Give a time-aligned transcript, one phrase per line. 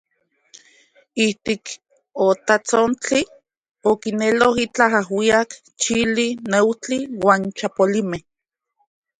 [1.25, 1.63] Ijtik
[2.27, 3.21] otatsontli,
[3.91, 5.49] okinelo itlaj ajuijyak,
[5.81, 8.23] chili, neujtli uan chapolimej.